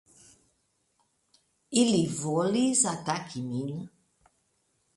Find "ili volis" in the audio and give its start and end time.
1.83-2.81